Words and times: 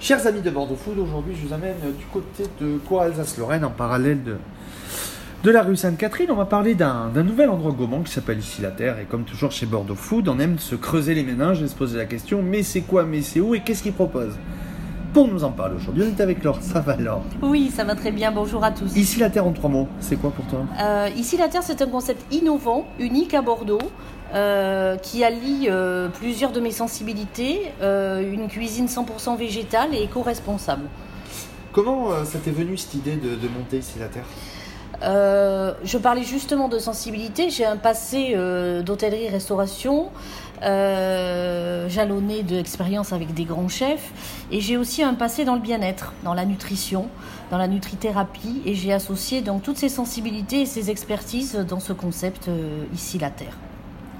Chers 0.00 0.28
amis 0.28 0.42
de 0.42 0.50
Bordeaux 0.50 0.76
Food, 0.76 0.96
aujourd'hui 1.00 1.34
je 1.34 1.44
vous 1.44 1.52
amène 1.52 1.74
du 1.98 2.04
côté 2.12 2.44
de 2.60 2.78
Cour-Alsace-Lorraine 2.78 3.64
en 3.64 3.70
parallèle 3.70 4.22
de, 4.22 4.36
de 5.42 5.50
la 5.50 5.62
rue 5.62 5.74
Sainte-Catherine. 5.74 6.30
On 6.30 6.36
va 6.36 6.44
parler 6.44 6.76
d'un 6.76 7.08
d'un 7.08 7.24
nouvel 7.24 7.50
endroit 7.50 7.72
gourmand 7.72 8.02
qui 8.02 8.12
s'appelle 8.12 8.38
ici 8.38 8.62
la 8.62 8.70
Terre. 8.70 9.00
Et 9.00 9.06
comme 9.06 9.24
toujours 9.24 9.50
chez 9.50 9.66
Bordeaux 9.66 9.96
Food, 9.96 10.28
on 10.28 10.38
aime 10.38 10.60
se 10.60 10.76
creuser 10.76 11.14
les 11.14 11.24
méninges 11.24 11.60
et 11.62 11.66
se 11.66 11.74
poser 11.74 11.98
la 11.98 12.04
question 12.04 12.42
mais 12.42 12.62
c'est 12.62 12.82
quoi, 12.82 13.02
mais 13.02 13.22
c'est 13.22 13.40
où 13.40 13.56
et 13.56 13.60
qu'est-ce 13.60 13.82
qu'ils 13.82 13.92
proposent? 13.92 14.38
Pour 15.12 15.26
nous 15.26 15.42
en 15.42 15.50
parler 15.50 15.74
aujourd'hui, 15.74 16.04
on 16.06 16.16
est 16.16 16.20
avec 16.20 16.44
Laure. 16.44 16.58
Ça 16.60 16.78
va 16.78 16.94
Laure? 16.94 17.24
Oui, 17.42 17.72
ça 17.74 17.82
va 17.82 17.96
très 17.96 18.12
bien. 18.12 18.30
Bonjour 18.30 18.62
à 18.62 18.70
tous. 18.70 18.94
Ici 18.94 19.18
la 19.18 19.30
Terre 19.30 19.46
en 19.48 19.52
trois 19.52 19.68
mots, 19.68 19.88
c'est 19.98 20.16
quoi 20.16 20.30
pour 20.30 20.44
toi? 20.46 20.60
Euh, 20.80 21.08
ici, 21.16 21.36
la 21.36 21.48
Terre, 21.48 21.64
c'est 21.64 21.82
un 21.82 21.88
concept 21.88 22.32
innovant, 22.32 22.86
unique 23.00 23.34
à 23.34 23.42
Bordeaux, 23.42 23.80
euh, 24.34 24.96
qui 24.98 25.24
allie 25.24 25.68
euh, 25.70 26.08
plusieurs 26.08 26.52
de 26.52 26.60
mes 26.60 26.70
sensibilités, 26.70 27.72
euh, 27.80 28.20
une 28.20 28.48
cuisine 28.48 28.84
100% 28.84 29.38
végétale 29.38 29.94
et 29.94 30.02
éco-responsable. 30.02 30.84
Comment 31.72 32.24
ça 32.24 32.38
t'est 32.38 32.50
venu 32.50 32.76
cette 32.76 32.94
idée 32.94 33.16
de, 33.16 33.36
de 33.36 33.48
monter 33.48 33.78
ici 33.78 33.98
la 33.98 34.08
Terre? 34.08 34.26
Je 35.00 35.96
parlais 35.96 36.24
justement 36.24 36.68
de 36.68 36.78
sensibilité. 36.78 37.50
J'ai 37.50 37.64
un 37.64 37.76
passé 37.76 38.34
d'hôtellerie-restauration, 38.84 40.10
jalonné 40.60 42.42
d'expériences 42.42 43.12
avec 43.12 43.32
des 43.32 43.44
grands 43.44 43.68
chefs. 43.68 44.10
Et 44.50 44.60
j'ai 44.60 44.76
aussi 44.76 45.04
un 45.04 45.14
passé 45.14 45.44
dans 45.44 45.54
le 45.54 45.60
bien-être, 45.60 46.14
dans 46.24 46.34
la 46.34 46.46
nutrition, 46.46 47.08
dans 47.52 47.58
la 47.58 47.68
nutrithérapie. 47.68 48.60
Et 48.66 48.74
j'ai 48.74 48.92
associé 48.92 49.40
donc 49.40 49.62
toutes 49.62 49.78
ces 49.78 49.90
sensibilités 49.90 50.62
et 50.62 50.66
ces 50.66 50.90
expertises 50.90 51.54
dans 51.54 51.80
ce 51.80 51.92
concept 51.92 52.50
ici, 52.92 53.18
la 53.18 53.30
Terre. 53.30 53.56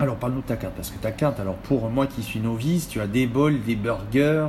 Alors 0.00 0.16
parle-nous 0.16 0.42
de 0.42 0.46
ta 0.46 0.56
carte, 0.56 0.74
parce 0.74 0.90
que 0.90 0.98
ta 0.98 1.10
carte, 1.10 1.40
alors 1.40 1.56
pour 1.56 1.88
moi 1.90 2.06
qui 2.06 2.22
suis 2.22 2.38
novice, 2.40 2.88
tu 2.88 3.00
as 3.00 3.06
des 3.08 3.26
bols, 3.26 3.60
des 3.66 3.74
burgers, 3.74 4.48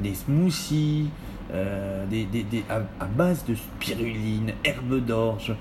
des 0.00 0.14
smoothies, 0.14 1.08
euh, 1.52 2.06
des, 2.06 2.24
des- 2.26 2.44
des- 2.44 2.64
à, 2.70 2.76
à 3.02 3.06
base 3.06 3.44
de 3.44 3.54
spiruline, 3.56 4.52
herbe 4.64 5.04
d'orge, 5.04 5.52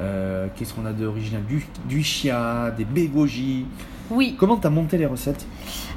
euh, 0.00 0.46
qu'est-ce 0.56 0.72
qu'on 0.72 0.86
a 0.86 0.92
d'original? 0.92 1.42
Du, 1.44 1.66
du 1.84 2.02
chia, 2.02 2.70
des 2.76 2.86
bégogies. 2.86 3.66
Oui, 4.10 4.34
Comment 4.38 4.56
tu 4.56 4.66
as 4.66 4.70
monté 4.70 4.96
les 4.96 5.06
recettes? 5.06 5.46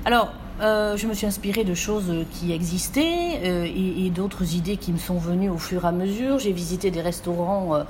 Alors, 0.06 0.34
euh, 0.64 0.96
je 0.98 1.08
me 1.08 1.14
suis 1.14 1.28
inspirée 1.28 1.64
de 1.64 1.74
choses 1.74 2.12
qui 2.32 2.54
existaient 2.54 3.40
euh, 3.44 3.66
et, 3.66 4.06
et 4.06 4.10
d'autres 4.10 4.56
idées 4.56 4.78
qui 4.78 4.92
me 4.94 4.98
sont 4.98 5.18
venues 5.18 5.50
au 5.50 5.58
fur 5.58 5.84
et 5.84 5.88
à 5.88 5.92
mesure. 5.92 6.40
J'ai 6.40 6.52
visité 6.54 6.90
des 6.92 7.02
restaurants 7.02 7.76
euh, 7.76 7.84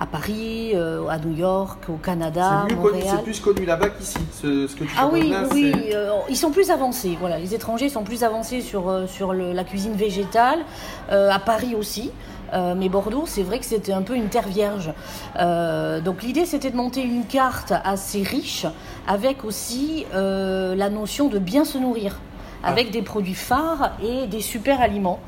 à 0.00 0.06
Paris, 0.06 0.72
euh, 0.74 1.06
à 1.08 1.18
New 1.18 1.34
York, 1.36 1.84
au 1.88 1.96
Canada, 1.96 2.66
C'est 2.68 3.22
plus 3.22 3.40
connu 3.40 3.64
là-bas 3.64 3.90
qu'ici. 3.90 4.18
Ce, 4.32 4.66
ce 4.66 4.74
que 4.74 4.84
tu 4.84 4.90
Ah 4.98 5.08
oui, 5.12 5.30
là, 5.30 5.44
oui, 5.52 5.72
euh, 5.94 6.10
ils 6.28 6.36
sont 6.36 6.50
plus 6.50 6.70
avancés. 6.70 7.16
Voilà, 7.20 7.38
les 7.38 7.54
étrangers 7.54 7.88
sont 7.88 8.02
plus 8.04 8.24
avancés 8.24 8.60
sur, 8.60 8.88
euh, 8.88 9.06
sur 9.06 9.32
le- 9.32 9.52
la 9.52 9.64
cuisine 9.64 9.94
végétale, 9.94 10.58
euh, 11.12 11.30
à 11.30 11.38
Paris 11.38 11.74
aussi. 11.74 12.10
Euh, 12.52 12.74
mais 12.76 12.88
Bordeaux, 12.88 13.24
c'est 13.26 13.42
vrai 13.42 13.58
que 13.58 13.64
c'était 13.64 13.92
un 13.92 14.02
peu 14.02 14.16
une 14.16 14.28
terre 14.28 14.48
vierge. 14.48 14.92
Euh, 15.38 16.00
donc 16.00 16.22
l'idée, 16.22 16.46
c'était 16.46 16.70
de 16.70 16.76
monter 16.76 17.02
une 17.02 17.24
carte 17.24 17.72
assez 17.84 18.22
riche, 18.22 18.66
avec 19.06 19.44
aussi 19.44 20.06
euh, 20.14 20.74
la 20.74 20.90
notion 20.90 21.28
de 21.28 21.38
bien 21.38 21.64
se 21.64 21.78
nourrir, 21.78 22.20
avec 22.62 22.90
des 22.90 23.02
produits 23.02 23.34
phares 23.34 23.92
et 24.02 24.26
des 24.26 24.40
super 24.40 24.80
aliments. 24.80 25.20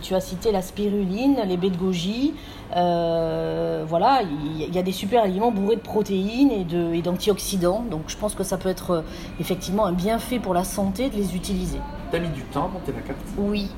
Tu 0.00 0.14
as 0.14 0.20
cité 0.20 0.52
la 0.52 0.62
spiruline, 0.62 1.38
les 1.44 1.56
baies 1.56 1.70
de 1.70 1.76
goji. 1.76 2.34
Voilà, 2.70 4.20
il 4.22 4.72
y, 4.72 4.78
a 4.78 4.82
des 4.82 4.92
super 4.92 5.24
aliments 5.24 5.50
bourrés 5.50 5.74
de 5.74 5.80
protéines 5.80 6.52
et 6.52 7.02
d'antioxydants. 7.02 7.84
Donc 7.90 8.02
je 8.06 8.16
pense 8.16 8.36
que 8.36 8.44
ça 8.44 8.58
peut 8.58 8.68
être 8.68 9.02
effectivement 9.40 9.84
un 9.84 9.92
bienfait 9.92 10.38
pour 10.38 10.54
la 10.54 10.62
santé 10.62 11.10
de 11.10 11.16
les 11.16 11.34
utiliser. 11.34 11.78
T'as 12.12 12.20
mis 12.20 12.28
du 12.28 12.42
temps 12.42 12.66
à 12.66 12.68
monter 12.68 12.92
la 12.92 13.00
carte? 13.00 13.18
Oui. 13.36 13.70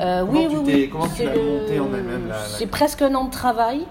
Euh, 0.00 0.24
Comment 0.26 0.32
oui, 0.40 0.46
tu 0.50 0.56
oui, 0.56 0.62
oui. 0.66 0.88
comment 0.90 1.06
tu 1.06 1.10
C'est 1.16 1.24
l'as 1.24 1.30
montée 1.36 1.80
en 1.80 1.86
elle-même, 1.94 2.32
C'est 2.58 2.66
presque 2.66 3.02
un 3.02 3.14
an 3.14 3.24
de 3.24 3.30
travail. 3.30 3.82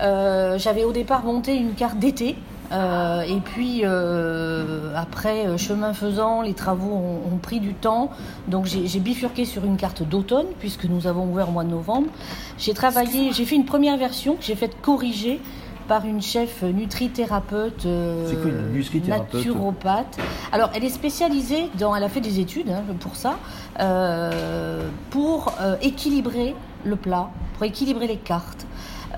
Euh, 0.00 0.58
J'avais 0.58 0.84
au 0.84 0.92
départ 0.92 1.24
monté 1.24 1.56
une 1.56 1.72
carte 1.74 1.98
d'été. 1.98 2.36
euh, 2.72 3.20
et 3.22 3.40
puis 3.40 3.82
euh, 3.84 4.90
après, 4.96 5.56
chemin 5.56 5.92
faisant, 5.94 6.42
les 6.42 6.52
travaux 6.54 6.90
ont, 6.92 7.34
ont 7.34 7.38
pris 7.38 7.60
du 7.60 7.74
temps. 7.74 8.10
Donc 8.48 8.66
j'ai 8.66 8.86
j'ai 8.86 9.00
bifurqué 9.00 9.44
sur 9.44 9.64
une 9.64 9.76
carte 9.76 10.02
d'automne, 10.02 10.46
puisque 10.58 10.84
nous 10.84 11.06
avons 11.06 11.24
ouvert 11.30 11.48
au 11.48 11.52
mois 11.52 11.64
de 11.64 11.70
novembre. 11.70 12.08
J'ai 12.58 12.74
travaillé, 12.74 13.32
j'ai 13.32 13.44
fait 13.44 13.56
une 13.56 13.64
première 13.64 13.96
version 13.96 14.34
que 14.34 14.42
j'ai 14.44 14.56
faite 14.56 14.76
corriger 14.82 15.40
par 15.88 16.04
une 16.04 16.22
chef 16.22 16.62
nutrithérapeute, 16.62 17.86
euh, 17.86 18.28
C'est 18.28 18.36
quoi 18.40 18.50
une 18.50 18.72
nutrithérapeute 18.72 19.34
naturopathe. 19.34 20.18
Alors, 20.52 20.70
elle 20.74 20.84
est 20.84 20.90
spécialisée 20.90 21.68
dans, 21.78 21.94
elle 21.94 22.04
a 22.04 22.08
fait 22.08 22.20
des 22.20 22.40
études 22.40 22.70
hein, 22.70 22.82
pour 23.00 23.16
ça, 23.16 23.38
euh, 23.80 24.88
pour 25.10 25.54
euh, 25.60 25.76
équilibrer 25.82 26.54
le 26.84 26.96
plat, 26.96 27.30
pour 27.54 27.64
équilibrer 27.64 28.06
les 28.06 28.16
cartes, 28.16 28.66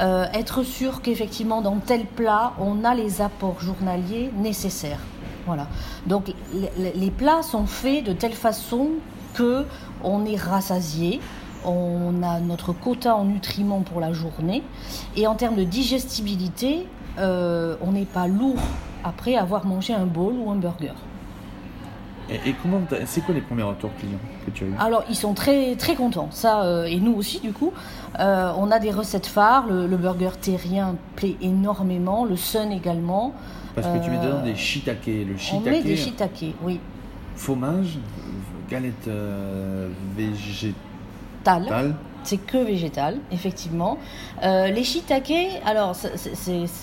être 0.00 0.62
sûr 0.62 1.02
qu'effectivement 1.02 1.60
dans 1.60 1.78
tel 1.78 2.06
plat 2.06 2.52
on 2.60 2.84
a 2.84 2.94
les 2.94 3.20
apports 3.20 3.60
journaliers 3.60 4.30
nécessaires. 4.36 5.00
Voilà. 5.44 5.66
Donc 6.06 6.32
les 6.76 7.10
plats 7.10 7.42
sont 7.42 7.66
faits 7.66 8.04
de 8.04 8.12
telle 8.12 8.34
façon 8.34 8.90
que 9.34 9.64
on 10.04 10.24
est 10.24 10.36
rassasié, 10.36 11.20
on 11.64 12.22
a 12.22 12.41
notre 12.41 12.72
quota 12.72 13.14
en 13.16 13.24
nutriments 13.24 13.82
pour 13.82 14.00
la 14.00 14.12
journée, 14.12 14.62
et 15.16 15.26
en 15.26 15.34
termes 15.34 15.56
de 15.56 15.64
digestibilité, 15.64 16.86
euh, 17.19 17.76
on 17.80 17.92
n'est 17.92 18.04
pas 18.04 18.26
lourd 18.26 18.62
après 19.04 19.36
avoir 19.36 19.66
mangé 19.66 19.94
un 19.94 20.06
bowl 20.06 20.34
ou 20.34 20.50
un 20.50 20.56
burger. 20.56 20.94
Et, 22.30 22.50
et 22.50 22.54
comment 22.60 22.80
c'est 23.06 23.22
quoi 23.22 23.34
les 23.34 23.41
premiers 23.41 23.62
retours 23.62 23.91
clients 23.98 24.19
que 24.44 24.50
tu 24.50 24.64
as 24.64 24.66
eu? 24.66 24.74
Alors, 24.78 25.02
ils 25.08 25.16
sont 25.16 25.32
très 25.32 25.76
très 25.76 25.94
contents. 25.94 26.28
Ça, 26.30 26.62
euh, 26.62 26.84
et 26.84 27.00
nous 27.00 27.14
aussi, 27.14 27.41
du 27.41 27.52
coup, 27.52 27.72
Euh, 28.19 28.52
on 28.58 28.70
a 28.72 28.80
des 28.80 28.90
recettes 28.90 29.26
phares. 29.28 29.66
Le, 29.69 29.86
le 29.86 29.96
burger 29.96 30.30
terrien 30.40 30.96
plaît 31.14 31.36
énormément, 31.40 32.25
le 32.25 32.36
sun 32.36 32.72
également. 32.72 33.32
Parce 33.75 33.86
que 33.86 34.02
tu 34.02 34.10
mets 34.10 34.19
dedans 34.19 34.42
des 34.42 34.56
shiitake. 34.56 35.06
Le 35.06 35.36
On 35.54 35.60
met 35.60 35.82
des 35.82 35.96
shiitake, 35.96 36.34
shiitake, 36.34 36.54
oui. 36.64 36.80
fromage, 37.36 37.98
galette 38.69 39.06
euh, 39.06 39.88
C'est 42.25 42.38
que 42.38 42.59
végétal, 42.59 43.16
effectivement. 43.32 43.97
Euh, 44.42 44.69
les 44.69 44.84
shiitake, 44.84 45.62
alors 45.64 45.94
ça, 45.94 46.09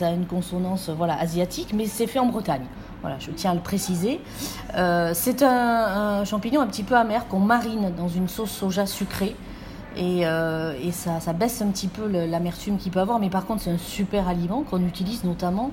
a 0.08 0.12
une 0.12 0.26
consonance 0.26 0.90
voilà, 0.90 1.20
asiatique, 1.20 1.74
mais 1.76 1.86
c'est 1.86 2.08
fait 2.08 2.20
en 2.20 2.26
Bretagne. 2.28 2.66
Voilà, 3.02 3.18
je 3.20 3.30
tiens 3.31 3.52
à 3.52 3.54
le 3.54 3.59
préciser. 3.59 4.20
Euh, 4.75 5.12
c'est 5.14 5.44
un, 5.44 5.50
un 6.22 6.25
champignon 6.25 6.62
un 6.62 6.68
petit 6.68 6.84
peu 6.84 6.96
amer 6.96 7.28
qu'on 7.28 7.40
marine 7.40 7.92
dans 7.96 8.08
une 8.08 8.28
sauce 8.28 8.50
soja 8.50 8.88
sucrée. 8.88 9.36
Et, 9.98 10.25
euh, 10.25 10.74
et 10.84 10.92
ça, 10.92 11.20
ça 11.20 11.34
baisse 11.34 11.62
un 11.62 11.68
petit 11.68 11.88
peu 11.88 12.08
l'amertume 12.08 12.78
qu'il 12.78 12.92
peut 12.92 13.00
avoir. 13.00 13.20
Mais 13.20 13.30
par 13.30 13.46
contre, 13.46 13.62
c'est 13.64 13.72
un 13.72 13.78
super 13.78 14.28
aliment 14.28 14.64
qu'on 14.64 14.81
utilise 14.86 15.24
notamment 15.24 15.72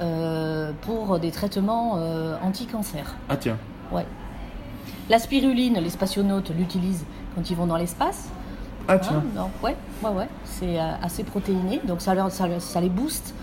euh, 0.00 0.72
pour 0.82 1.18
des 1.18 1.30
traitements 1.30 1.96
euh, 1.98 2.36
anti-cancer. 2.42 3.14
Ah 3.28 3.36
tiens, 3.36 3.58
Ouais. 3.92 4.06
La 5.08 5.18
spiruline, 5.18 5.78
les 5.78 5.90
spationautes 5.90 6.50
l'utilisent 6.56 7.04
quand 7.34 7.48
ils 7.50 7.56
vont 7.56 7.66
dans 7.66 7.76
l'espace. 7.76 8.28
ah 8.88 8.98
tiens. 8.98 9.22
donc, 9.36 9.50
ouais, 9.62 9.76
ouais, 10.02 10.10
ouais, 10.10 10.28
c'est 10.44 10.78
euh, 10.80 10.92
assez 11.02 11.24
protéiné, 11.24 11.80
donc 11.86 12.00
ça, 12.00 12.14
leur, 12.14 12.30
ça, 12.30 12.46
les 12.80 12.88
booste. 12.88 13.34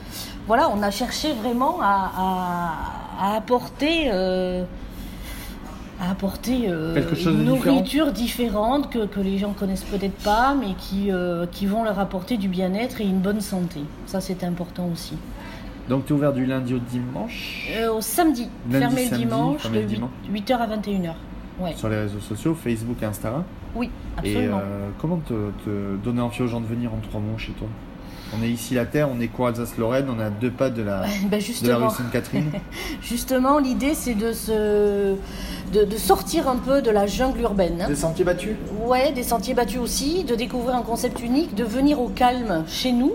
Voilà, 0.48 0.70
on 0.70 0.82
a 0.82 0.92
cherché 0.92 1.34
vraiment 1.34 1.80
à, 1.82 2.12
à- 2.18 2.74
à 3.20 3.36
apporter, 3.36 4.10
euh, 4.14 4.64
à 6.00 6.12
apporter 6.12 6.70
euh, 6.70 6.94
chose 7.16 7.34
une 7.34 7.46
différent. 7.52 7.76
nourriture 7.76 8.12
différente 8.12 8.90
que, 8.92 9.06
que 9.08 9.20
les 9.20 9.38
gens 9.40 9.54
connaissent 9.54 9.84
peut-être 9.84 10.18
pas, 10.24 10.54
mais 10.58 10.74
qui, 10.78 11.12
euh, 11.12 11.46
qui 11.52 11.66
vont 11.66 11.84
leur 11.84 12.00
apporter 12.00 12.38
du 12.38 12.48
bien-être 12.48 13.02
et 13.02 13.06
une 13.06 13.20
bonne 13.20 13.42
santé. 13.42 13.82
Ça, 14.06 14.22
c'est 14.22 14.44
important 14.44 14.88
aussi. 14.94 15.16
Donc 15.90 16.06
tu 16.06 16.14
es 16.14 16.16
ouvert 16.16 16.34
du 16.34 16.46
lundi 16.46 16.74
au 16.76 16.80
dimanche? 16.80 17.70
Au 17.92 18.02
samedi, 18.02 18.48
Lundi, 18.70 18.80
fermé 18.86 19.10
le 19.10 19.18
dimanche, 19.18 19.62
fermé 19.62 19.78
de 19.80 19.84
le 19.84 19.90
8, 19.90 19.96
dimanche. 19.96 20.12
8h 20.32 20.58
à 20.58 20.68
21h. 20.78 21.14
Ouais. 21.60 21.74
sur 21.76 21.90
les 21.90 21.98
réseaux 21.98 22.20
sociaux, 22.20 22.54
Facebook 22.56 22.98
et 23.02 23.06
Instagram. 23.06 23.44
Oui, 23.76 23.90
Et 24.24 24.30
absolument. 24.36 24.58
euh, 24.64 24.90
comment 25.00 25.18
te, 25.18 25.34
te 25.66 25.96
donner 26.04 26.22
envie 26.22 26.42
aux 26.44 26.48
gens 26.48 26.62
de 26.62 26.68
venir 26.68 26.92
en 26.94 26.98
trois 27.10 27.20
mots 27.20 27.38
chez 27.38 27.52
toi? 27.54 27.68
On 28.38 28.44
est 28.44 28.50
ici 28.50 28.74
la 28.74 28.86
Terre, 28.86 29.08
on 29.10 29.20
est 29.22 29.28
quoi 29.30 29.50
Alsace-Lorraine, 29.50 30.06
on 30.14 30.20
est 30.20 30.24
à 30.26 30.30
deux 30.30 30.52
pas 30.52 30.70
de 30.70 30.82
la, 30.84 31.04
Ben, 31.30 31.40
de 31.40 31.68
la 31.70 31.78
rue 31.78 31.90
Sainte-Catherine. 31.96 32.52
Justement, 33.02 33.58
l'idée, 33.58 33.94
c'est 33.94 34.16
de, 34.16 34.34
se, 34.34 35.16
de, 35.74 35.84
de 35.86 35.98
sortir 35.98 36.50
un 36.50 36.58
peu 36.58 36.82
de 36.82 36.92
la 36.92 37.08
jungle 37.08 37.40
urbaine. 37.42 37.86
Des 37.88 37.96
sentiers 37.96 38.26
battus? 38.26 38.56
Ouais, 38.86 39.14
des 39.14 39.24
sentiers 39.24 39.54
battus 39.54 39.80
aussi, 39.80 40.26
de 40.26 40.36
découvrir 40.36 40.76
un 40.76 40.82
concept 40.82 41.22
unique, 41.22 41.56
de 41.56 41.64
venir 41.64 42.02
au 42.02 42.10
calme 42.10 42.64
chez 42.68 42.92
nous. 42.92 43.14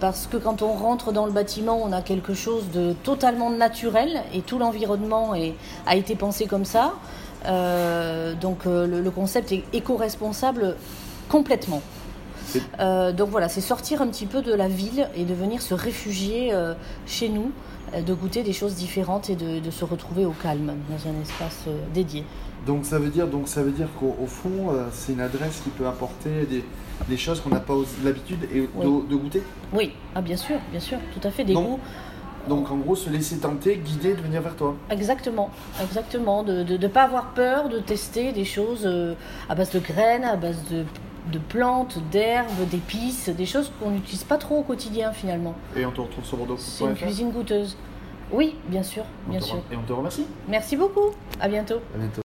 Parce 0.00 0.26
que 0.26 0.38
quand 0.38 0.62
on 0.62 0.72
rentre 0.72 1.12
dans 1.12 1.26
le 1.26 1.32
bâtiment, 1.32 1.78
on 1.84 1.92
a 1.92 2.00
quelque 2.00 2.32
chose 2.32 2.64
de 2.72 2.94
totalement 3.04 3.50
naturel 3.50 4.22
et 4.34 4.40
tout 4.40 4.58
l'environnement 4.58 5.32
a 5.86 5.94
été 5.96 6.14
pensé 6.16 6.46
comme 6.46 6.64
ça. 6.64 6.94
Euh, 7.46 8.34
donc 8.34 8.66
euh, 8.66 8.86
le, 8.86 9.00
le 9.00 9.10
concept 9.10 9.52
est 9.52 9.64
éco-responsable 9.72 10.76
complètement. 11.28 11.82
Euh, 12.80 13.12
donc 13.12 13.28
voilà, 13.30 13.48
c'est 13.48 13.60
sortir 13.60 14.02
un 14.02 14.08
petit 14.08 14.26
peu 14.26 14.42
de 14.42 14.52
la 14.52 14.66
ville 14.68 15.08
et 15.14 15.24
de 15.24 15.34
venir 15.34 15.62
se 15.62 15.72
réfugier 15.72 16.52
euh, 16.52 16.74
chez 17.06 17.28
nous, 17.28 17.52
de 17.94 18.12
goûter 18.12 18.42
des 18.42 18.52
choses 18.52 18.74
différentes 18.74 19.30
et 19.30 19.36
de, 19.36 19.60
de 19.60 19.70
se 19.70 19.84
retrouver 19.84 20.24
au 20.24 20.32
calme 20.32 20.72
dans 20.88 21.08
un 21.10 21.22
espace 21.22 21.64
euh, 21.68 21.76
dédié. 21.94 22.24
Donc 22.66 22.84
ça 22.84 22.98
veut 22.98 23.08
dire, 23.08 23.28
donc 23.28 23.46
ça 23.48 23.62
veut 23.62 23.70
dire 23.70 23.88
qu'au 23.98 24.16
au 24.22 24.26
fond, 24.26 24.74
c'est 24.92 25.12
une 25.12 25.20
adresse 25.20 25.60
qui 25.64 25.70
peut 25.70 25.86
apporter 25.86 26.44
des, 26.50 26.62
des 27.08 27.16
choses 27.16 27.40
qu'on 27.40 27.48
n'a 27.48 27.60
pas 27.60 27.72
l'habitude 28.04 28.46
et 28.52 28.60
de, 28.60 28.68
Oui. 28.74 29.02
de 29.08 29.16
goûter? 29.16 29.42
Oui, 29.72 29.92
ah 30.14 30.20
bien 30.20 30.36
sûr, 30.36 30.56
bien 30.70 30.80
sûr, 30.80 30.98
tout 31.18 31.26
à 31.26 31.30
fait, 31.30 31.44
des 31.44 31.54
goûts. 31.54 31.78
Donc 32.48 32.70
en 32.70 32.76
gros, 32.76 32.96
se 32.96 33.10
laisser 33.10 33.38
tenter, 33.38 33.76
guider, 33.76 34.14
de 34.14 34.20
venir 34.22 34.42
vers 34.42 34.56
toi. 34.56 34.74
Exactement, 34.90 35.50
exactement. 35.82 36.42
De 36.42 36.62
ne 36.76 36.88
pas 36.88 37.02
avoir 37.02 37.26
peur 37.34 37.68
de 37.68 37.78
tester 37.78 38.32
des 38.32 38.44
choses 38.44 38.82
euh, 38.84 39.14
à 39.48 39.54
base 39.54 39.70
de 39.70 39.78
graines, 39.78 40.24
à 40.24 40.36
base 40.36 40.58
de, 40.70 40.84
de 41.32 41.38
plantes, 41.38 41.98
d'herbes, 42.10 42.68
d'épices, 42.70 43.28
des 43.28 43.46
choses 43.46 43.70
qu'on 43.80 43.90
n'utilise 43.90 44.24
pas 44.24 44.36
trop 44.38 44.58
au 44.58 44.62
quotidien 44.62 45.12
finalement. 45.12 45.54
Et 45.76 45.84
on 45.84 45.90
te 45.92 46.00
retrouve 46.00 46.24
sur 46.24 46.36
Bordeaux. 46.36 46.56
C'est 46.58 46.84
une 46.84 46.94
cuisine 46.94 47.30
goûteuse. 47.30 47.76
Oui, 48.32 48.54
bien 48.68 48.84
sûr, 48.84 49.02
bien 49.26 49.40
sûr. 49.40 49.56
Et 49.72 49.76
on 49.76 49.82
te 49.82 49.92
remercie. 49.92 50.24
Merci 50.48 50.76
beaucoup. 50.76 51.10
À 51.40 51.48
bientôt. 51.48 51.80
À 51.94 51.98
bientôt. 51.98 52.18